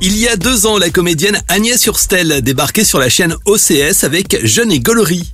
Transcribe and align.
Il 0.00 0.16
y 0.16 0.28
a 0.28 0.36
deux 0.36 0.66
ans, 0.66 0.78
la 0.78 0.90
comédienne 0.90 1.42
Agnès 1.48 1.84
Urstel 1.86 2.40
débarquait 2.40 2.84
sur 2.84 3.00
la 3.00 3.08
chaîne 3.08 3.34
OCS 3.46 4.04
avec 4.04 4.38
Jeune 4.46 4.70
et 4.70 4.80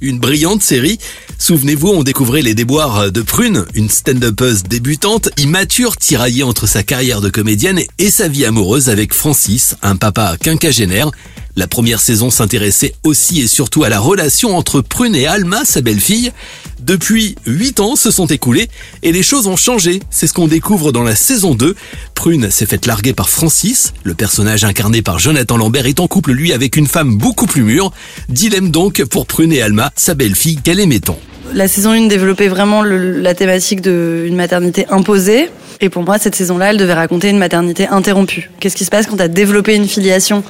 une 0.00 0.20
brillante 0.20 0.62
série. 0.62 1.00
Souvenez-vous, 1.36 1.88
on 1.88 2.04
découvrait 2.04 2.42
les 2.42 2.54
déboires 2.54 3.10
de 3.10 3.22
Prune, 3.22 3.64
une 3.74 3.90
stand-upeuse 3.90 4.62
débutante, 4.62 5.30
immature, 5.36 5.96
tiraillée 5.96 6.44
entre 6.44 6.68
sa 6.68 6.84
carrière 6.84 7.20
de 7.20 7.28
comédienne 7.28 7.80
et 7.98 8.10
sa 8.12 8.28
vie 8.28 8.44
amoureuse 8.44 8.88
avec 8.88 9.14
Francis, 9.14 9.74
un 9.82 9.96
papa 9.96 10.36
quinquagénaire. 10.40 11.10
La 11.54 11.66
première 11.66 12.00
saison 12.00 12.30
s'intéressait 12.30 12.94
aussi 13.04 13.42
et 13.42 13.46
surtout 13.46 13.84
à 13.84 13.90
la 13.90 14.00
relation 14.00 14.56
entre 14.56 14.80
Prune 14.80 15.14
et 15.14 15.26
Alma, 15.26 15.66
sa 15.66 15.82
belle-fille. 15.82 16.32
Depuis 16.80 17.36
8 17.44 17.80
ans 17.80 17.94
se 17.94 18.10
sont 18.10 18.24
écoulés 18.24 18.70
et 19.02 19.12
les 19.12 19.22
choses 19.22 19.46
ont 19.46 19.56
changé. 19.56 20.00
C'est 20.08 20.26
ce 20.26 20.32
qu'on 20.32 20.48
découvre 20.48 20.92
dans 20.92 21.02
la 21.02 21.14
saison 21.14 21.54
2. 21.54 21.76
Prune 22.14 22.50
s'est 22.50 22.64
faite 22.64 22.86
larguer 22.86 23.12
par 23.12 23.28
Francis. 23.28 23.92
Le 24.02 24.14
personnage 24.14 24.64
incarné 24.64 25.02
par 25.02 25.18
Jonathan 25.18 25.58
Lambert 25.58 25.84
est 25.84 26.00
en 26.00 26.08
couple 26.08 26.32
lui 26.32 26.54
avec 26.54 26.76
une 26.76 26.86
femme 26.86 27.18
beaucoup 27.18 27.46
plus 27.46 27.62
mûre. 27.62 27.92
Dilemme 28.30 28.70
donc 28.70 29.04
pour 29.04 29.26
Prune 29.26 29.52
et 29.52 29.60
Alma, 29.60 29.92
sa 29.94 30.14
belle-fille 30.14 30.56
qu'elle 30.56 30.80
aimait 30.80 31.00
tant. 31.00 31.18
La 31.52 31.68
saison 31.68 31.90
1 31.90 32.06
développait 32.06 32.48
vraiment 32.48 32.82
la 32.82 33.34
thématique 33.34 33.82
d'une 33.82 34.36
maternité 34.36 34.86
imposée. 34.88 35.50
Et 35.82 35.90
pour 35.90 36.02
moi, 36.02 36.18
cette 36.18 36.34
saison-là, 36.34 36.70
elle 36.70 36.78
devait 36.78 36.94
raconter 36.94 37.28
une 37.28 37.38
maternité 37.38 37.88
interrompue. 37.88 38.50
Qu'est-ce 38.58 38.76
qui 38.76 38.86
se 38.86 38.90
passe 38.90 39.06
quand 39.06 39.16
tu 39.16 39.22
as 39.22 39.28
développé 39.28 39.74
une 39.74 39.86
filiation? 39.86 40.42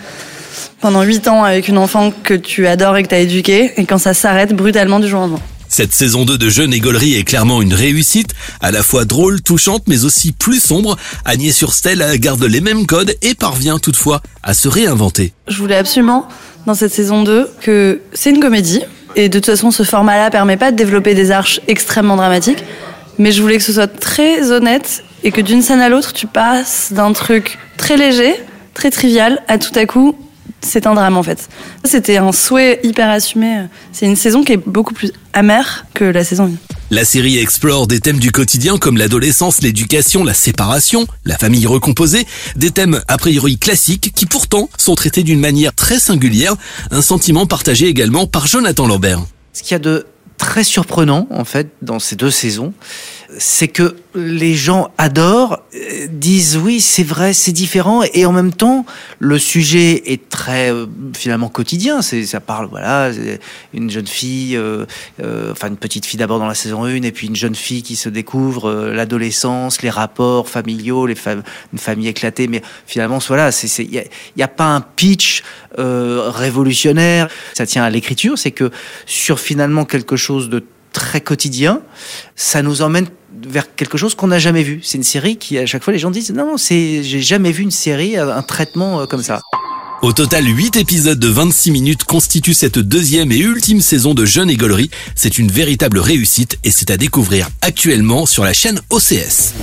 Pendant 0.82 1.02
8 1.02 1.28
ans 1.28 1.44
avec 1.44 1.68
une 1.68 1.78
enfant 1.78 2.12
que 2.24 2.34
tu 2.34 2.66
adores 2.66 2.96
et 2.96 3.04
que 3.04 3.08
tu 3.08 3.14
as 3.14 3.20
éduquée, 3.20 3.72
et 3.76 3.86
quand 3.86 3.98
ça 3.98 4.12
s'arrête 4.12 4.52
brutalement 4.52 5.00
du 5.00 5.08
jour 5.08 5.20
au 5.20 5.22
lendemain. 5.22 5.40
Cette 5.68 5.92
saison 5.92 6.26
2 6.26 6.36
de 6.36 6.48
Jeune 6.50 6.74
et 6.74 6.80
Gaulerie 6.80 7.14
est 7.14 7.22
clairement 7.22 7.62
une 7.62 7.72
réussite, 7.72 8.34
à 8.60 8.72
la 8.72 8.82
fois 8.82 9.06
drôle, 9.06 9.40
touchante, 9.40 9.84
mais 9.86 10.04
aussi 10.04 10.32
plus 10.32 10.60
sombre. 10.60 10.98
Agnès 11.24 11.56
Surstel 11.56 12.04
garde 12.18 12.44
les 12.44 12.60
mêmes 12.60 12.84
codes 12.84 13.14
et 13.22 13.34
parvient 13.34 13.78
toutefois 13.78 14.20
à 14.42 14.52
se 14.52 14.68
réinventer. 14.68 15.32
Je 15.48 15.56
voulais 15.56 15.76
absolument, 15.76 16.28
dans 16.66 16.74
cette 16.74 16.92
saison 16.92 17.22
2, 17.22 17.48
que 17.62 18.02
c'est 18.12 18.30
une 18.30 18.40
comédie, 18.40 18.82
et 19.14 19.28
de 19.28 19.38
toute 19.38 19.46
façon 19.46 19.70
ce 19.70 19.84
format-là 19.84 20.30
permet 20.30 20.56
pas 20.56 20.72
de 20.72 20.76
développer 20.76 21.14
des 21.14 21.30
arches 21.30 21.60
extrêmement 21.68 22.16
dramatiques, 22.16 22.64
mais 23.18 23.30
je 23.30 23.40
voulais 23.40 23.56
que 23.56 23.64
ce 23.64 23.72
soit 23.72 23.86
très 23.86 24.50
honnête, 24.50 25.04
et 25.22 25.30
que 25.30 25.40
d'une 25.40 25.62
scène 25.62 25.80
à 25.80 25.88
l'autre, 25.88 26.12
tu 26.12 26.26
passes 26.26 26.92
d'un 26.92 27.12
truc 27.12 27.58
très 27.76 27.96
léger, 27.96 28.34
très 28.74 28.90
trivial, 28.90 29.40
à 29.46 29.58
tout 29.58 29.78
à 29.78 29.86
coup 29.86 30.16
c'est 30.62 30.86
un 30.86 30.94
drame 30.94 31.16
en 31.16 31.22
fait. 31.22 31.48
C'était 31.84 32.16
un 32.16 32.32
souhait 32.32 32.80
hyper 32.82 33.10
assumé. 33.10 33.64
C'est 33.92 34.06
une 34.06 34.16
saison 34.16 34.44
qui 34.44 34.52
est 34.52 34.56
beaucoup 34.68 34.94
plus 34.94 35.12
amère 35.32 35.86
que 35.94 36.04
la 36.04 36.24
saison 36.24 36.46
1. 36.46 36.50
La 36.90 37.04
série 37.04 37.38
explore 37.38 37.86
des 37.86 38.00
thèmes 38.00 38.18
du 38.18 38.32
quotidien 38.32 38.76
comme 38.76 38.98
l'adolescence, 38.98 39.62
l'éducation, 39.62 40.24
la 40.24 40.34
séparation, 40.34 41.06
la 41.24 41.38
famille 41.38 41.66
recomposée, 41.66 42.26
des 42.56 42.70
thèmes 42.70 43.00
a 43.08 43.16
priori 43.16 43.58
classiques 43.58 44.12
qui 44.14 44.26
pourtant 44.26 44.68
sont 44.76 44.94
traités 44.94 45.22
d'une 45.22 45.40
manière 45.40 45.74
très 45.74 45.98
singulière, 45.98 46.54
un 46.90 47.00
sentiment 47.00 47.46
partagé 47.46 47.86
également 47.86 48.26
par 48.26 48.46
Jonathan 48.46 48.86
Lambert. 48.86 49.22
Ce 49.54 49.62
qu'il 49.62 49.72
y 49.72 49.74
a 49.74 49.78
de 49.78 50.06
très 50.42 50.64
surprenant 50.64 51.28
en 51.30 51.44
fait 51.44 51.68
dans 51.82 52.00
ces 52.00 52.16
deux 52.16 52.32
saisons, 52.32 52.74
c'est 53.38 53.68
que 53.68 53.96
les 54.14 54.54
gens 54.54 54.90
adorent, 54.98 55.60
euh, 55.74 56.06
disent 56.10 56.56
oui, 56.56 56.80
c'est 56.80 57.02
vrai, 57.02 57.32
c'est 57.32 57.52
différent, 57.52 58.02
et 58.12 58.26
en 58.26 58.32
même 58.32 58.52
temps, 58.52 58.84
le 59.20 59.38
sujet 59.38 60.12
est 60.12 60.28
très 60.28 60.70
euh, 60.70 60.86
finalement 61.16 61.48
quotidien. 61.48 62.02
C'est, 62.02 62.26
ça 62.26 62.40
parle, 62.40 62.66
voilà, 62.66 63.10
une 63.72 63.88
jeune 63.88 64.06
fille, 64.06 64.56
euh, 64.56 64.84
enfin 65.50 65.68
une 65.68 65.76
petite 65.76 66.04
fille 66.04 66.18
d'abord 66.18 66.38
dans 66.38 66.46
la 66.46 66.54
saison 66.54 66.84
1, 66.84 67.02
et 67.02 67.12
puis 67.12 67.28
une 67.28 67.36
jeune 67.36 67.54
fille 67.54 67.82
qui 67.82 67.96
se 67.96 68.08
découvre 68.08 68.72
l'adolescence, 68.72 69.80
les 69.82 69.90
rapports 69.90 70.48
familiaux, 70.48 71.06
les 71.06 71.16
une 71.72 71.78
famille 71.78 72.08
éclatée. 72.08 72.48
Mais 72.48 72.62
finalement, 72.86 73.18
voilà, 73.26 73.50
il 73.78 74.02
n'y 74.36 74.42
a, 74.42 74.48
pas 74.48 74.66
un 74.66 74.80
pitch 74.80 75.42
révolutionnaire. 75.78 77.28
Ça 77.54 77.66
tient 77.66 77.84
à 77.84 77.90
l'écriture, 77.90 78.38
c'est 78.38 78.50
que 78.50 78.70
sur 79.06 79.40
finalement 79.40 79.84
quelque 79.84 80.16
chose 80.16 80.48
de 80.48 80.62
très 80.92 81.20
quotidien, 81.20 81.80
ça 82.36 82.62
nous 82.62 82.82
emmène 82.82 83.06
vers 83.46 83.74
quelque 83.74 83.98
chose 83.98 84.14
qu'on 84.14 84.28
n'a 84.28 84.38
jamais 84.38 84.62
vu. 84.62 84.80
C'est 84.82 84.98
une 84.98 85.04
série 85.04 85.36
qui, 85.36 85.58
à 85.58 85.66
chaque 85.66 85.82
fois, 85.82 85.92
les 85.92 85.98
gens 85.98 86.10
disent 86.10 86.32
non, 86.32 86.46
non, 86.46 86.56
c'est, 86.56 87.02
j'ai 87.02 87.20
jamais 87.20 87.52
vu 87.52 87.62
une 87.62 87.70
série, 87.70 88.16
euh, 88.16 88.34
un 88.34 88.42
traitement 88.42 89.00
euh, 89.00 89.06
comme 89.06 89.22
ça. 89.22 89.40
Au 90.02 90.12
total, 90.12 90.46
8 90.46 90.76
épisodes 90.76 91.18
de 91.18 91.28
26 91.28 91.70
minutes 91.70 92.04
constituent 92.04 92.54
cette 92.54 92.78
deuxième 92.78 93.30
et 93.30 93.38
ultime 93.38 93.80
saison 93.80 94.14
de 94.14 94.24
Jeune 94.24 94.50
et 94.50 94.58
C'est 95.14 95.38
une 95.38 95.50
véritable 95.50 96.00
réussite 96.00 96.58
et 96.64 96.72
c'est 96.72 96.90
à 96.90 96.96
découvrir 96.96 97.48
actuellement 97.60 98.26
sur 98.26 98.42
la 98.42 98.52
chaîne 98.52 98.80
OCS. 98.90 99.54